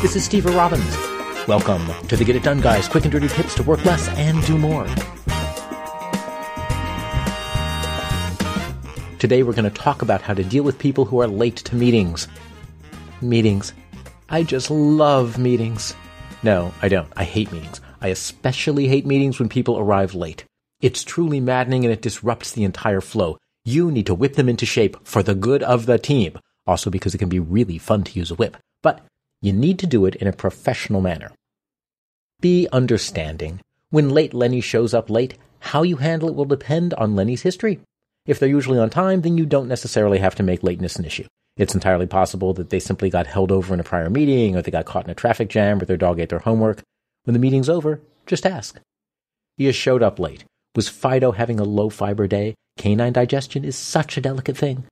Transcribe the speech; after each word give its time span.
This 0.00 0.14
is 0.14 0.28
Stever 0.28 0.54
Robbins. 0.54 0.96
Welcome 1.48 1.84
to 2.06 2.16
the 2.16 2.24
Get 2.24 2.36
It 2.36 2.44
Done 2.44 2.60
Guys 2.60 2.86
quick 2.86 3.02
and 3.02 3.10
dirty 3.10 3.26
tips 3.26 3.56
to 3.56 3.64
work 3.64 3.84
less 3.84 4.06
and 4.10 4.40
do 4.46 4.56
more. 4.56 4.86
Today 9.18 9.42
we're 9.42 9.54
going 9.54 9.64
to 9.64 9.70
talk 9.70 10.02
about 10.02 10.22
how 10.22 10.34
to 10.34 10.44
deal 10.44 10.62
with 10.62 10.78
people 10.78 11.04
who 11.04 11.20
are 11.20 11.26
late 11.26 11.56
to 11.56 11.74
meetings. 11.74 12.28
Meetings. 13.20 13.72
I 14.28 14.44
just 14.44 14.70
love 14.70 15.36
meetings. 15.36 15.96
No, 16.44 16.72
I 16.80 16.86
don't. 16.86 17.12
I 17.16 17.24
hate 17.24 17.50
meetings. 17.50 17.80
I 18.00 18.08
especially 18.08 18.86
hate 18.86 19.04
meetings 19.04 19.40
when 19.40 19.48
people 19.48 19.80
arrive 19.80 20.14
late. 20.14 20.44
It's 20.80 21.02
truly 21.02 21.40
maddening 21.40 21.84
and 21.84 21.92
it 21.92 22.02
disrupts 22.02 22.52
the 22.52 22.62
entire 22.62 23.00
flow. 23.00 23.36
You 23.64 23.90
need 23.90 24.06
to 24.06 24.14
whip 24.14 24.34
them 24.34 24.48
into 24.48 24.64
shape 24.64 24.96
for 25.02 25.24
the 25.24 25.34
good 25.34 25.64
of 25.64 25.86
the 25.86 25.98
team. 25.98 26.38
Also 26.68 26.88
because 26.88 27.16
it 27.16 27.18
can 27.18 27.28
be 27.28 27.40
really 27.40 27.78
fun 27.78 28.04
to 28.04 28.16
use 28.16 28.30
a 28.30 28.36
whip. 28.36 28.56
But 28.80 29.04
you 29.40 29.52
need 29.52 29.78
to 29.78 29.86
do 29.86 30.06
it 30.06 30.16
in 30.16 30.26
a 30.26 30.32
professional 30.32 31.00
manner. 31.00 31.32
Be 32.40 32.68
understanding. 32.72 33.60
When 33.90 34.10
late 34.10 34.34
Lenny 34.34 34.60
shows 34.60 34.94
up 34.94 35.10
late, 35.10 35.38
how 35.60 35.82
you 35.82 35.96
handle 35.96 36.28
it 36.28 36.34
will 36.34 36.44
depend 36.44 36.94
on 36.94 37.16
Lenny's 37.16 37.42
history. 37.42 37.80
If 38.26 38.38
they're 38.38 38.48
usually 38.48 38.78
on 38.78 38.90
time, 38.90 39.22
then 39.22 39.38
you 39.38 39.46
don't 39.46 39.68
necessarily 39.68 40.18
have 40.18 40.34
to 40.36 40.42
make 40.42 40.62
lateness 40.62 40.96
an 40.96 41.04
issue. 41.04 41.26
It's 41.56 41.74
entirely 41.74 42.06
possible 42.06 42.54
that 42.54 42.70
they 42.70 42.78
simply 42.78 43.10
got 43.10 43.26
held 43.26 43.50
over 43.50 43.74
in 43.74 43.80
a 43.80 43.84
prior 43.84 44.10
meeting, 44.10 44.54
or 44.54 44.62
they 44.62 44.70
got 44.70 44.86
caught 44.86 45.04
in 45.04 45.10
a 45.10 45.14
traffic 45.14 45.48
jam, 45.48 45.80
or 45.80 45.84
their 45.84 45.96
dog 45.96 46.20
ate 46.20 46.28
their 46.28 46.38
homework. 46.38 46.82
When 47.24 47.32
the 47.32 47.40
meeting's 47.40 47.68
over, 47.68 48.00
just 48.26 48.46
ask. 48.46 48.78
You 49.56 49.72
showed 49.72 50.02
up 50.02 50.18
late. 50.18 50.44
Was 50.76 50.88
Fido 50.88 51.32
having 51.32 51.58
a 51.58 51.64
low 51.64 51.88
fiber 51.88 52.28
day? 52.28 52.54
Canine 52.76 53.12
digestion 53.12 53.64
is 53.64 53.76
such 53.76 54.16
a 54.16 54.20
delicate 54.20 54.56
thing. 54.56 54.84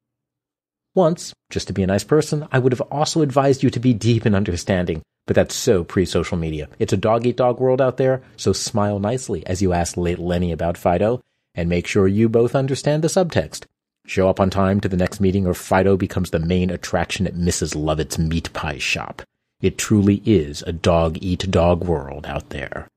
Once, 0.97 1.35
just 1.51 1.67
to 1.67 1.75
be 1.75 1.83
a 1.83 1.87
nice 1.87 2.05
person, 2.05 2.49
I 2.51 2.59
would 2.59 2.73
have 2.73 2.81
also 2.91 3.21
advised 3.21 3.63
you 3.63 3.69
to 3.69 3.79
be 3.79 3.93
deep 3.93 4.25
in 4.25 4.35
understanding, 4.35 5.03
but 5.27 5.37
that's 5.37 5.55
so 5.55 5.85
pre 5.85 6.07
social 6.07 6.39
media. 6.39 6.71
It's 6.79 6.95
a 6.95 6.97
dog 6.97 7.27
eat 7.27 7.37
dog 7.37 7.61
world 7.61 7.83
out 7.83 7.99
there, 7.99 8.23
so 8.39 8.55
smile 8.55 8.99
nicely 8.99 9.47
as 9.47 9.61
you 9.61 9.75
ask 9.75 9.99
late 9.99 10.19
Lenny 10.19 10.53
about 10.53 10.79
Fido, 10.79 11.23
and 11.55 11.69
make 11.69 11.87
sure 11.87 12.09
you 12.09 12.31
both 12.31 12.55
understand 12.55 13.05
the 13.05 13.09
subtext. 13.09 13.67
Show 14.07 14.31
up 14.31 14.41
on 14.41 14.49
time 14.49 14.81
to 14.81 14.89
the 14.89 14.97
next 14.97 15.21
meeting 15.21 15.47
or 15.47 15.53
Fido 15.53 15.99
becomes 15.99 16.31
the 16.31 16.39
main 16.39 16.71
attraction 16.71 17.27
at 17.27 17.35
Mrs. 17.35 17.77
Lovett's 17.77 18.19
meat 18.19 18.51
pie 18.55 18.79
shop. 18.79 19.21
It 19.61 19.77
truly 19.77 20.23
is 20.25 20.63
a 20.63 20.73
dog 20.73 21.19
eat 21.21 21.51
dog 21.51 21.85
world 21.85 22.25
out 22.25 22.49
there. 22.49 22.89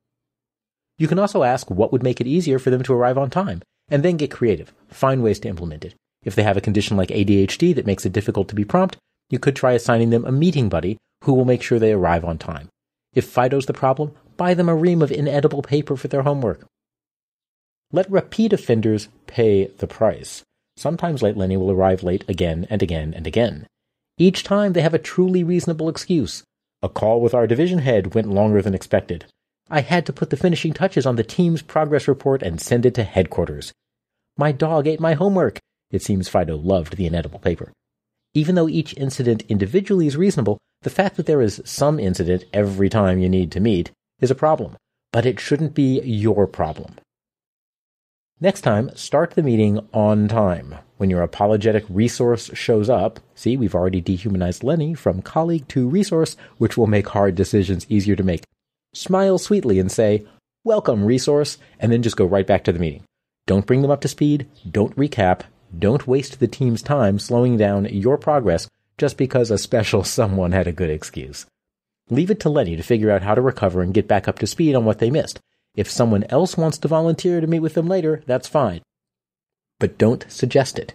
You 0.98 1.10
can 1.10 1.20
also 1.20 1.44
ask 1.44 1.70
what 1.70 1.92
would 1.92 2.04
make 2.04 2.22
it 2.22 2.28
easier 2.28 2.60
for 2.60 2.70
them 2.70 2.84
to 2.84 2.94
arrive 2.94 3.18
on 3.18 3.30
time, 3.30 3.62
and 3.90 4.04
then 4.04 4.16
get 4.16 4.32
creative. 4.32 4.72
Find 4.88 5.22
ways 5.22 5.40
to 5.40 5.50
implement 5.50 5.84
it. 5.84 5.96
If 6.24 6.36
they 6.36 6.44
have 6.44 6.58
a 6.58 6.62
condition 6.62 6.98
like 6.98 7.10
ADHD 7.10 7.74
that 7.76 7.86
makes 7.86 8.06
it 8.06 8.14
difficult 8.14 8.50
to 8.50 8.56
be 8.56 8.66
prompt, 8.66 8.98
you 9.30 9.40
could 9.40 9.56
try 9.56 9.74
assigning 9.74 10.10
them 10.10 10.26
a 10.26 10.32
meeting 10.32 10.70
buddy 10.70 10.98
who 11.24 11.34
will 11.34 11.46
make 11.46 11.62
sure 11.62 11.80
they 11.80 11.94
arrive 11.94 12.26
on 12.26 12.38
time. 12.38 12.70
If 13.14 13.26
Fido's 13.26 13.66
the 13.66 13.74
problem, 13.74 14.12
buy 14.38 14.54
them 14.54 14.70
a 14.70 14.76
ream 14.76 15.02
of 15.02 15.12
inedible 15.12 15.62
paper 15.62 15.96
for 15.96 16.08
their 16.08 16.24
homework. 16.24 16.66
Let 17.92 18.12
repeat 18.12 18.54
offenders 18.54 19.10
pay 19.28 19.68
the 19.68 19.88
price. 19.88 20.44
Sometimes 20.78 21.22
late 21.22 21.36
Lenny 21.36 21.58
will 21.58 21.72
arrive 21.72 22.04
late 22.04 22.24
again 22.28 22.68
and 22.70 22.84
again 22.84 23.14
and 23.14 23.26
again. 23.26 23.68
Each 24.18 24.44
time 24.44 24.74
they 24.74 24.82
have 24.82 24.94
a 24.94 25.00
truly 25.00 25.44
reasonable 25.44 25.90
excuse. 25.90 26.44
A 26.82 26.90
call 26.90 27.20
with 27.20 27.34
our 27.34 27.48
division 27.48 27.80
head 27.80 28.14
went 28.14 28.30
longer 28.30 28.62
than 28.62 28.76
expected. 28.76 29.26
I 29.70 29.82
had 29.82 30.06
to 30.06 30.14
put 30.14 30.30
the 30.30 30.38
finishing 30.38 30.74
touches 30.74 31.06
on 31.06 31.16
the 31.16 31.24
team's 31.24 31.62
progress 31.62 32.08
report 32.08 32.42
and 32.42 32.62
send 32.62 32.86
it 32.86 32.94
to 32.96 33.04
headquarters. 33.04 33.74
My 34.38 34.52
dog 34.52 34.88
ate 34.88 35.00
my 35.00 35.14
homework. 35.14 35.60
It 35.92 36.04
seems 36.04 36.30
Fido 36.30 36.56
loved 36.56 36.98
the 36.98 37.06
inedible 37.06 37.40
paper. 37.40 37.72
Even 38.34 38.56
though 38.56 38.70
each 38.70 38.96
incident 38.96 39.44
individually 39.50 40.08
is 40.08 40.18
reasonable, 40.18 40.60
the 40.84 40.90
fact 40.90 41.18
that 41.18 41.26
there 41.26 41.42
is 41.42 41.62
some 41.66 42.00
incident 42.00 42.46
every 42.54 42.90
time 42.90 43.20
you 43.20 43.28
need 43.28 43.52
to 43.52 43.60
meet 43.60 43.92
is 44.22 44.30
a 44.30 44.36
problem. 44.36 44.78
But 45.12 45.26
it 45.26 45.40
shouldn't 45.40 45.74
be 45.74 46.00
your 46.02 46.46
problem. 46.46 46.96
Next 48.40 48.62
time, 48.62 48.92
start 48.96 49.32
the 49.32 49.44
meeting 49.44 49.86
on 49.94 50.28
time. 50.28 50.76
When 50.98 51.10
your 51.10 51.24
apologetic 51.24 51.84
resource 51.90 52.50
shows 52.54 52.90
up, 52.90 53.20
see, 53.36 53.58
we've 53.58 53.76
already 53.76 54.00
dehumanized 54.00 54.64
Lenny 54.64 54.94
from 54.94 55.22
colleague 55.22 55.68
to 55.70 55.90
resource, 55.90 56.38
which 56.58 56.78
will 56.78 56.88
make 56.88 57.10
hard 57.10 57.36
decisions 57.36 57.86
easier 57.90 58.16
to 58.16 58.24
make. 58.24 58.44
Smile 58.94 59.40
sweetly 59.40 59.80
and 59.80 59.92
say, 59.92 60.26
Welcome, 60.64 61.04
resource, 61.04 61.58
and 61.80 61.92
then 61.92 62.02
just 62.02 62.18
go 62.18 62.26
right 62.26 62.46
back 62.46 62.64
to 62.66 62.72
the 62.72 62.80
meeting. 62.80 63.04
Don't 63.48 63.66
bring 63.66 63.82
them 63.82 63.92
up 63.92 64.02
to 64.02 64.08
speed, 64.08 64.48
don't 64.70 64.96
recap, 64.96 65.42
don't 65.78 66.08
waste 66.08 66.40
the 66.40 66.48
team's 66.48 66.82
time 66.82 67.20
slowing 67.20 67.58
down 67.58 67.86
your 67.86 68.18
progress 68.18 68.68
just 68.98 69.18
because 69.18 69.52
a 69.52 69.58
special 69.58 70.04
someone 70.06 70.52
had 70.52 70.68
a 70.68 70.72
good 70.72 70.90
excuse. 70.90 71.46
Leave 72.10 72.32
it 72.32 72.40
to 72.40 72.50
Lenny 72.50 72.76
to 72.76 72.84
figure 72.84 73.12
out 73.12 73.22
how 73.22 73.36
to 73.36 73.42
recover 73.42 73.82
and 73.82 73.94
get 73.94 74.08
back 74.08 74.28
up 74.28 74.40
to 74.40 74.48
speed 74.48 74.76
on 74.76 74.86
what 74.86 75.00
they 75.00 75.12
missed. 75.12 75.40
If 75.76 75.90
someone 75.90 76.24
else 76.30 76.58
wants 76.58 76.80
to 76.80 76.88
volunteer 76.88 77.40
to 77.40 77.48
meet 77.48 77.60
with 77.60 77.76
them 77.76 77.88
later, 77.88 78.24
that's 78.26 78.48
fine. 78.48 78.82
But 79.80 79.98
don't 79.98 80.26
suggest 80.28 80.80
it. 80.80 80.94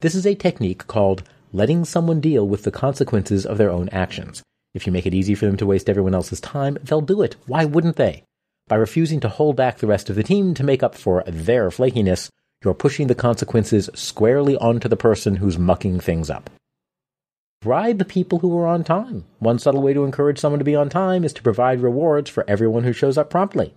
This 0.00 0.14
is 0.14 0.26
a 0.26 0.34
technique 0.34 0.86
called 0.88 1.22
letting 1.52 1.84
someone 1.84 2.20
deal 2.20 2.46
with 2.46 2.64
the 2.64 2.72
consequences 2.72 3.46
of 3.46 3.58
their 3.58 3.70
own 3.70 3.88
actions. 3.90 4.42
If 4.74 4.86
you 4.86 4.92
make 4.92 5.06
it 5.06 5.14
easy 5.14 5.34
for 5.34 5.46
them 5.46 5.56
to 5.58 5.66
waste 5.66 5.88
everyone 5.88 6.14
else's 6.14 6.40
time, 6.40 6.78
they'll 6.82 7.00
do 7.00 7.22
it. 7.22 7.36
Why 7.46 7.64
wouldn't 7.64 7.96
they? 7.96 8.24
By 8.68 8.76
refusing 8.76 9.20
to 9.20 9.28
hold 9.28 9.54
back 9.54 9.78
the 9.78 9.86
rest 9.86 10.10
of 10.10 10.16
the 10.16 10.22
team 10.22 10.54
to 10.54 10.64
make 10.64 10.82
up 10.82 10.94
for 10.94 11.22
their 11.26 11.68
flakiness, 11.70 12.30
you're 12.64 12.74
pushing 12.74 13.06
the 13.06 13.14
consequences 13.14 13.90
squarely 13.94 14.56
onto 14.56 14.88
the 14.88 14.96
person 14.96 15.36
who's 15.36 15.58
mucking 15.58 16.00
things 16.00 16.30
up. 16.30 16.50
Bribe 17.60 17.98
the 17.98 18.04
people 18.04 18.40
who 18.40 18.58
are 18.58 18.66
on 18.66 18.82
time. 18.82 19.24
One 19.38 19.58
subtle 19.58 19.82
way 19.82 19.94
to 19.94 20.04
encourage 20.04 20.38
someone 20.38 20.58
to 20.58 20.64
be 20.64 20.74
on 20.74 20.88
time 20.88 21.24
is 21.24 21.32
to 21.34 21.42
provide 21.42 21.80
rewards 21.80 22.28
for 22.28 22.44
everyone 22.48 22.82
who 22.82 22.92
shows 22.92 23.16
up 23.16 23.30
promptly. 23.30 23.74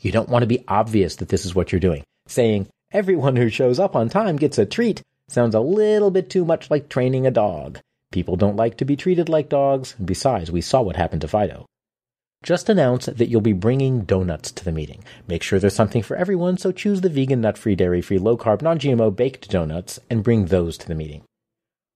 You 0.00 0.12
don't 0.12 0.28
want 0.28 0.42
to 0.42 0.46
be 0.46 0.64
obvious 0.68 1.16
that 1.16 1.30
this 1.30 1.46
is 1.46 1.54
what 1.54 1.72
you're 1.72 1.80
doing. 1.80 2.04
Saying, 2.26 2.68
everyone 2.92 3.36
who 3.36 3.48
shows 3.48 3.78
up 3.78 3.96
on 3.96 4.08
time 4.08 4.36
gets 4.36 4.58
a 4.58 4.66
treat 4.66 5.02
sounds 5.28 5.54
a 5.54 5.60
little 5.60 6.10
bit 6.10 6.28
too 6.28 6.44
much 6.44 6.70
like 6.70 6.88
training 6.88 7.26
a 7.26 7.30
dog. 7.30 7.78
People 8.12 8.36
don't 8.36 8.56
like 8.56 8.76
to 8.76 8.84
be 8.84 8.96
treated 8.96 9.28
like 9.28 9.48
dogs. 9.48 9.94
And 9.96 10.06
besides, 10.06 10.52
we 10.52 10.60
saw 10.60 10.82
what 10.82 10.96
happened 10.96 11.22
to 11.22 11.28
Fido. 11.28 11.66
Just 12.44 12.68
announce 12.68 13.06
that 13.06 13.28
you'll 13.28 13.40
be 13.40 13.54
bringing 13.54 14.02
donuts 14.02 14.52
to 14.52 14.66
the 14.66 14.70
meeting. 14.70 15.02
Make 15.26 15.42
sure 15.42 15.58
there's 15.58 15.74
something 15.74 16.02
for 16.02 16.14
everyone, 16.14 16.58
so 16.58 16.72
choose 16.72 17.00
the 17.00 17.08
vegan, 17.08 17.40
nut-free, 17.40 17.74
dairy-free, 17.74 18.18
low-carb, 18.18 18.60
non-GMO 18.60 19.16
baked 19.16 19.48
donuts 19.48 19.98
and 20.10 20.22
bring 20.22 20.44
those 20.44 20.76
to 20.76 20.86
the 20.86 20.94
meeting. 20.94 21.22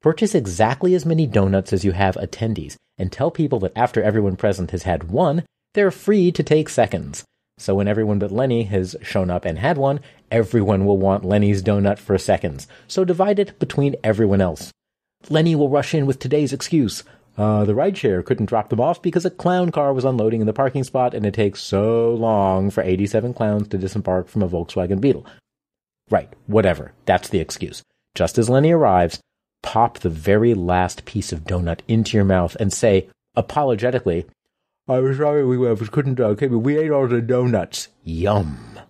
Purchase 0.01 0.35
exactly 0.35 0.95
as 0.95 1.05
many 1.05 1.27
donuts 1.27 1.75
as 1.75 1.85
you 1.85 1.93
have 1.93 2.15
attendees 2.15 2.77
and 2.97 3.13
tell 3.13 3.31
people 3.31 3.59
that 3.59 3.77
after 3.77 4.03
everyone 4.03 4.37
present 4.37 4.71
has 4.71 4.85
had 4.85 5.11
one, 5.11 5.45
they're 5.75 5.91
free 5.91 6.33
to 6.33 6.43
take 6.43 6.71
seconds. 6.71 7.25
So 7.59 7.75
when 7.75 7.89
everyone 7.89 8.19
but 8.19 8.33
Lenny 8.33 8.63
has 8.63 8.97
shown 9.03 9.31
up 9.31 9.45
and 9.45 9.59
had 9.59 9.77
one, 9.77 10.01
everyone 10.31 10.87
will 10.87 10.97
want 10.97 11.27
Lenny's 11.27 11.63
donut 11.63 11.99
for 11.99 12.17
seconds. 12.17 12.67
So 12.87 13.05
divide 13.05 13.39
it 13.39 13.59
between 13.59 13.97
everyone 14.03 14.41
else. 14.41 14.73
Lenny 15.29 15.55
will 15.55 15.69
rush 15.69 15.95
in 15.95 16.07
with 16.07 16.21
today's 16.21 16.55
excuse. 16.55 17.05
Uh, 17.39 17.65
the 17.65 17.73
rideshare 17.73 18.25
couldn't 18.25 18.47
drop 18.47 18.69
them 18.69 18.81
off 18.81 19.01
because 19.01 19.25
a 19.25 19.31
clown 19.31 19.71
car 19.71 19.93
was 19.93 20.05
unloading 20.05 20.41
in 20.41 20.47
the 20.49 20.53
parking 20.53 20.83
spot 20.83 21.15
and 21.15 21.25
it 21.25 21.33
takes 21.33 21.61
so 21.61 22.13
long 22.15 22.69
for 22.69 22.83
87 22.83 23.33
clowns 23.33 23.69
to 23.69 23.79
disembark 23.79 24.27
from 24.27 24.43
a 24.43 24.49
Volkswagen 24.49 25.01
Beetle. 25.01 25.25
Right, 26.11 26.33
whatever. 26.47 26.93
That's 27.05 27.29
the 27.29 27.39
excuse. 27.39 27.83
Just 28.17 28.39
as 28.39 28.51
Lenny 28.51 28.73
arrives, 28.73 29.21
pop 29.63 30.01
the 30.01 30.11
very 30.11 30.53
last 30.53 31.05
piece 31.05 31.33
of 31.33 31.45
donut 31.45 31.81
into 31.87 32.17
your 32.17 32.25
mouth 32.25 32.57
and 32.59 32.73
say, 32.73 33.09
apologetically, 33.37 34.27
I'm 34.89 35.17
sorry 35.17 35.47
we 35.47 35.59
couldn't, 35.87 36.19
uh, 36.19 36.35
we 36.49 36.77
ate 36.77 36.91
all 36.91 37.07
the 37.07 37.21
donuts. 37.21 37.89
Yum. 38.03 38.81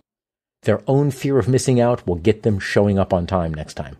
Their 0.63 0.81
own 0.87 1.11
fear 1.11 1.37
of 1.37 1.47
missing 1.47 1.79
out 1.79 2.07
will 2.07 2.15
get 2.15 2.41
them 2.41 2.57
showing 2.57 2.97
up 2.97 3.13
on 3.13 3.27
time 3.27 3.53
next 3.53 3.75
time. 3.75 3.97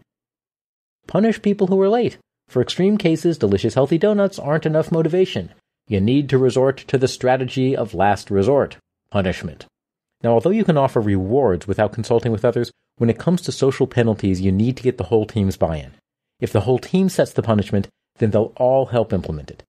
Punish 1.05 1.41
people 1.41 1.67
who 1.67 1.79
are 1.81 1.89
late. 1.89 2.17
For 2.49 2.63
extreme 2.63 2.97
cases, 2.97 3.37
delicious 3.37 3.75
healthy 3.75 3.99
donuts 3.99 4.39
aren't 4.39 4.65
enough 4.65 4.91
motivation. 4.91 5.51
You 5.87 6.01
need 6.01 6.29
to 6.29 6.39
resort 6.39 6.77
to 6.87 6.97
the 6.97 7.07
strategy 7.07 7.75
of 7.77 7.93
last 7.93 8.31
resort 8.31 8.77
punishment. 9.11 9.67
Now, 10.23 10.31
although 10.31 10.49
you 10.49 10.63
can 10.63 10.77
offer 10.77 10.99
rewards 10.99 11.67
without 11.67 11.93
consulting 11.93 12.31
with 12.31 12.43
others, 12.43 12.71
when 12.97 13.09
it 13.09 13.19
comes 13.19 13.41
to 13.43 13.51
social 13.51 13.85
penalties, 13.85 14.41
you 14.41 14.51
need 14.51 14.77
to 14.77 14.83
get 14.83 14.97
the 14.97 15.05
whole 15.05 15.27
team's 15.27 15.57
buy 15.57 15.77
in. 15.77 15.91
If 16.39 16.51
the 16.51 16.61
whole 16.61 16.79
team 16.79 17.07
sets 17.07 17.33
the 17.33 17.43
punishment, 17.43 17.87
then 18.17 18.31
they'll 18.31 18.53
all 18.57 18.87
help 18.87 19.13
implement 19.13 19.51
it. 19.51 19.63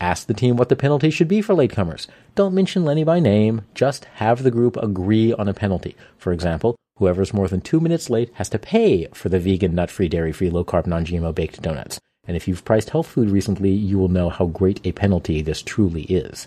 Ask 0.00 0.28
the 0.28 0.34
team 0.34 0.56
what 0.56 0.68
the 0.68 0.76
penalty 0.76 1.10
should 1.10 1.28
be 1.28 1.42
for 1.42 1.54
latecomers. 1.54 2.06
Don't 2.36 2.54
mention 2.54 2.84
Lenny 2.84 3.02
by 3.02 3.18
name, 3.18 3.62
just 3.74 4.04
have 4.14 4.44
the 4.44 4.50
group 4.50 4.76
agree 4.76 5.32
on 5.32 5.48
a 5.48 5.54
penalty. 5.54 5.96
For 6.18 6.32
example, 6.32 6.76
whoever's 7.00 7.34
more 7.34 7.48
than 7.48 7.60
two 7.60 7.80
minutes 7.80 8.08
late 8.08 8.30
has 8.34 8.48
to 8.50 8.58
pay 8.58 9.06
for 9.12 9.28
the 9.28 9.40
vegan, 9.40 9.74
nut 9.74 9.90
free, 9.90 10.08
dairy 10.08 10.30
free, 10.30 10.50
low 10.50 10.64
carb, 10.64 10.86
non 10.86 11.04
GMO 11.04 11.34
baked 11.34 11.60
donuts. 11.60 11.98
And 12.24 12.36
if 12.36 12.46
you've 12.46 12.64
priced 12.64 12.90
health 12.90 13.08
food 13.08 13.30
recently, 13.30 13.70
you 13.70 13.98
will 13.98 14.08
know 14.08 14.28
how 14.28 14.46
great 14.46 14.86
a 14.86 14.92
penalty 14.92 15.42
this 15.42 15.62
truly 15.62 16.02
is. 16.02 16.46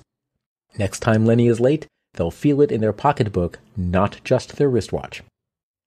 Next 0.77 1.01
time 1.01 1.25
Lenny 1.25 1.47
is 1.47 1.59
late, 1.59 1.87
they'll 2.13 2.31
feel 2.31 2.61
it 2.61 2.71
in 2.71 2.81
their 2.81 2.93
pocketbook, 2.93 3.59
not 3.75 4.21
just 4.23 4.55
their 4.55 4.69
wristwatch. 4.69 5.23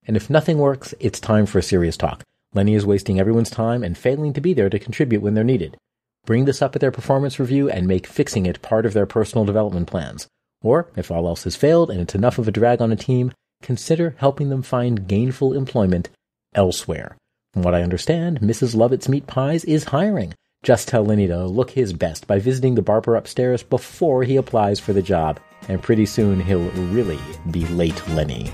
And 0.05 0.15
if 0.15 0.29
nothing 0.29 0.57
works, 0.57 0.93
it's 0.99 1.19
time 1.19 1.45
for 1.45 1.59
a 1.59 1.63
serious 1.63 1.97
talk. 1.97 2.23
Lenny 2.53 2.75
is 2.75 2.85
wasting 2.85 3.19
everyone's 3.19 3.49
time 3.49 3.83
and 3.83 3.97
failing 3.97 4.33
to 4.33 4.41
be 4.41 4.53
there 4.53 4.69
to 4.69 4.79
contribute 4.79 5.21
when 5.21 5.33
they're 5.33 5.43
needed. 5.43 5.77
Bring 6.25 6.45
this 6.45 6.61
up 6.61 6.75
at 6.75 6.81
their 6.81 6.91
performance 6.91 7.39
review 7.39 7.69
and 7.69 7.87
make 7.87 8.05
fixing 8.05 8.45
it 8.45 8.61
part 8.61 8.85
of 8.85 8.93
their 8.93 9.05
personal 9.05 9.45
development 9.45 9.87
plans. 9.87 10.27
Or, 10.61 10.89
if 10.97 11.09
all 11.09 11.27
else 11.27 11.45
has 11.45 11.55
failed 11.55 11.89
and 11.89 12.01
it's 12.01 12.15
enough 12.15 12.37
of 12.37 12.47
a 12.47 12.51
drag 12.51 12.81
on 12.81 12.91
a 12.91 12.97
team, 12.97 13.31
consider 13.61 14.15
helping 14.17 14.49
them 14.49 14.61
find 14.61 15.07
gainful 15.07 15.53
employment 15.53 16.09
elsewhere. 16.53 17.17
From 17.53 17.63
what 17.63 17.75
I 17.75 17.81
understand, 17.81 18.39
Mrs. 18.39 18.75
Lovett's 18.75 19.09
Meat 19.09 19.27
Pies 19.27 19.63
is 19.65 19.85
hiring. 19.85 20.33
Just 20.63 20.87
tell 20.87 21.05
Lenny 21.05 21.27
to 21.27 21.45
look 21.45 21.71
his 21.71 21.93
best 21.93 22.27
by 22.27 22.39
visiting 22.39 22.75
the 22.75 22.81
barber 22.81 23.15
upstairs 23.15 23.63
before 23.63 24.23
he 24.23 24.35
applies 24.35 24.79
for 24.79 24.93
the 24.93 25.01
job, 25.01 25.39
and 25.67 25.81
pretty 25.81 26.05
soon 26.05 26.39
he'll 26.39 26.69
really 26.91 27.19
be 27.51 27.65
late 27.67 28.07
Lenny. 28.09 28.51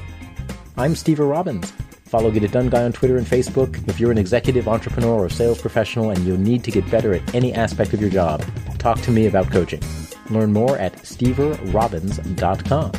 I'm 0.77 0.93
Stever 0.93 1.29
Robbins. 1.29 1.71
Follow 2.05 2.29
Get 2.29 2.43
It 2.43 2.51
Done 2.51 2.69
Guy 2.69 2.83
on 2.83 2.93
Twitter 2.93 3.17
and 3.17 3.25
Facebook. 3.25 3.87
If 3.87 3.99
you're 3.99 4.11
an 4.11 4.19
executive, 4.19 4.67
entrepreneur, 4.67 5.25
or 5.25 5.29
sales 5.29 5.59
professional 5.59 6.11
and 6.11 6.19
you 6.25 6.37
need 6.37 6.63
to 6.63 6.71
get 6.71 6.89
better 6.91 7.13
at 7.15 7.33
any 7.33 7.53
aspect 7.53 7.93
of 7.93 8.01
your 8.01 8.11
job, 8.11 8.43
talk 8.77 9.01
to 9.01 9.11
me 9.11 9.25
about 9.25 9.49
coaching. 9.49 9.81
Learn 10.29 10.53
more 10.53 10.77
at 10.77 10.93
steverrobbins.com. 10.97 12.91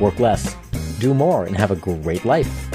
Work 0.00 0.18
less, 0.20 0.56
do 1.02 1.12
more, 1.12 1.44
and 1.44 1.56
have 1.56 1.70
a 1.70 1.76
great 1.76 2.24
life. 2.24 2.72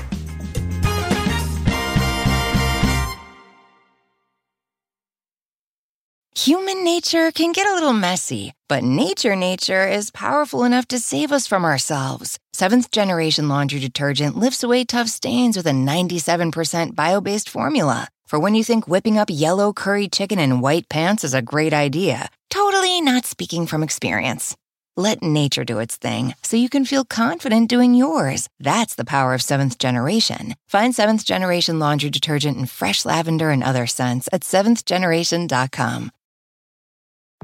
Human 6.48 6.84
nature 6.84 7.32
can 7.32 7.52
get 7.52 7.68
a 7.68 7.74
little 7.74 7.94
messy, 7.94 8.54
but 8.70 8.84
nature 8.84 9.36
nature 9.36 9.86
is 9.88 10.12
powerful 10.12 10.64
enough 10.64 10.88
to 10.88 11.00
save 11.00 11.32
us 11.32 11.48
from 11.48 11.66
ourselves. 11.66 12.38
Seventh 12.54 12.92
generation 12.92 13.50
laundry 13.50 13.80
detergent 13.80 14.38
lifts 14.38 14.64
away 14.64 14.86
tough 14.86 15.10
stains 15.10 15.58
with 15.58 15.68
a 15.68 15.72
97% 15.72 16.96
bio 16.96 17.20
based 17.22 17.50
formula. 17.50 18.08
For 18.28 18.40
when 18.40 18.56
you 18.56 18.64
think 18.64 18.88
whipping 18.88 19.18
up 19.18 19.30
yellow 19.32 19.74
curry 19.74 20.08
chicken 20.08 20.40
in 20.40 20.62
white 20.62 20.88
pants 20.90 21.24
is 21.24 21.34
a 21.34 21.42
great 21.42 21.74
idea, 21.74 22.30
totally 22.50 23.02
not 23.02 23.26
speaking 23.26 23.68
from 23.68 23.84
experience. 23.84 24.56
Let 25.00 25.22
nature 25.22 25.64
do 25.64 25.78
its 25.78 25.96
thing 25.96 26.34
so 26.42 26.58
you 26.58 26.70
can 26.70 26.84
feel 26.84 27.06
confident 27.06 27.70
doing 27.70 27.94
yours. 27.94 28.50
That's 28.60 28.96
the 28.96 29.06
power 29.06 29.36
of 29.36 29.44
seventh 29.44 29.78
generation. 29.78 30.56
Find 30.66 30.96
seventh 30.96 31.24
generation 31.24 31.78
laundry 31.78 32.10
detergent 32.10 32.58
in 32.58 32.66
fresh 32.66 33.06
lavender 33.06 33.52
and 33.52 33.64
other 33.64 33.86
scents 33.86 34.28
at 34.34 34.42
seventhgeneration.com. 34.42 36.10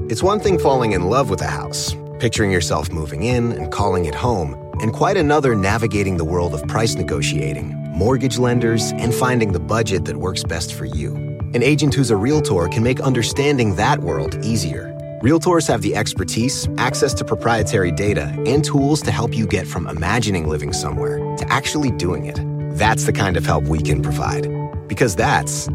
It's 0.09 0.23
one 0.23 0.39
thing 0.39 0.57
falling 0.57 0.93
in 0.93 1.03
love 1.03 1.29
with 1.29 1.41
a 1.43 1.47
house, 1.47 1.95
picturing 2.17 2.49
yourself 2.49 2.91
moving 2.91 3.21
in 3.21 3.51
and 3.51 3.71
calling 3.71 4.05
it 4.05 4.15
home, 4.15 4.55
and 4.81 4.91
quite 4.91 5.15
another 5.15 5.53
navigating 5.55 6.17
the 6.17 6.25
world 6.25 6.55
of 6.55 6.67
price 6.67 6.95
negotiating, 6.95 7.75
mortgage 7.93 8.39
lenders, 8.39 8.93
and 8.93 9.13
finding 9.13 9.51
the 9.51 9.59
budget 9.59 10.05
that 10.05 10.17
works 10.17 10.43
best 10.43 10.73
for 10.73 10.85
you. 10.85 11.15
An 11.53 11.61
agent 11.61 11.93
who's 11.93 12.09
a 12.09 12.17
realtor 12.17 12.67
can 12.67 12.81
make 12.81 12.99
understanding 12.99 13.75
that 13.75 13.99
world 13.99 14.43
easier. 14.43 14.92
Realtors 15.23 15.69
have 15.69 15.81
the 15.81 15.95
expertise, 15.95 16.67
access 16.77 17.13
to 17.13 17.23
proprietary 17.23 17.93
data, 17.93 18.35
and 18.45 18.61
tools 18.61 19.01
to 19.03 19.09
help 19.09 19.33
you 19.33 19.47
get 19.47 19.65
from 19.65 19.87
imagining 19.87 20.49
living 20.49 20.73
somewhere 20.73 21.15
to 21.37 21.45
actually 21.49 21.91
doing 21.91 22.25
it. 22.25 22.41
That's 22.77 23.05
the 23.05 23.13
kind 23.13 23.37
of 23.37 23.45
help 23.45 23.63
we 23.63 23.81
can 23.81 24.01
provide. 24.01 24.49
Because 24.89 25.15
that's 25.15 25.67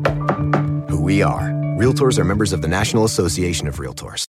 who 0.90 1.00
we 1.00 1.22
are. 1.22 1.48
Realtors 1.78 2.18
are 2.18 2.24
members 2.24 2.52
of 2.52 2.60
the 2.60 2.68
National 2.68 3.04
Association 3.04 3.66
of 3.66 3.76
Realtors. 3.76 4.26